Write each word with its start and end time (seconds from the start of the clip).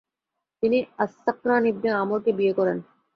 তিনি 0.63 0.77
আস-সাকরান 0.97 1.63
ইবনে 1.71 1.89
আমরকে 2.03 2.31
বিয়ে 2.37 2.53
করেন। 2.53 2.77